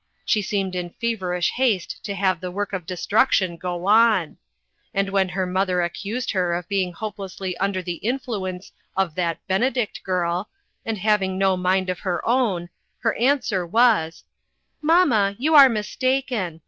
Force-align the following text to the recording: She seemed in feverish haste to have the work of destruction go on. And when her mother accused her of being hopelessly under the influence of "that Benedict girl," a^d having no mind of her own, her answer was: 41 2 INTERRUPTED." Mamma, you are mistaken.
She 0.25 0.41
seemed 0.41 0.73
in 0.73 0.95
feverish 0.99 1.51
haste 1.51 2.03
to 2.05 2.15
have 2.15 2.41
the 2.41 2.49
work 2.49 2.73
of 2.73 2.87
destruction 2.87 3.55
go 3.55 3.85
on. 3.85 4.37
And 4.95 5.09
when 5.11 5.29
her 5.29 5.45
mother 5.45 5.83
accused 5.83 6.31
her 6.31 6.55
of 6.55 6.67
being 6.67 6.91
hopelessly 6.91 7.55
under 7.57 7.83
the 7.83 7.97
influence 7.97 8.71
of 8.97 9.13
"that 9.13 9.45
Benedict 9.45 10.01
girl," 10.03 10.49
a^d 10.87 10.97
having 10.97 11.37
no 11.37 11.55
mind 11.55 11.91
of 11.91 11.99
her 11.99 12.27
own, 12.27 12.69
her 13.01 13.13
answer 13.13 13.63
was: 13.63 14.23
41 14.81 14.87
2 15.01 15.01
INTERRUPTED." 15.03 15.11
Mamma, 15.11 15.35
you 15.37 15.53
are 15.53 15.69
mistaken. 15.69 16.59